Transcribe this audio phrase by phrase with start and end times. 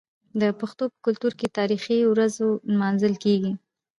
[0.41, 3.53] د پښتنو په کلتور کې د تاریخي ورځو لمانځل کیږي.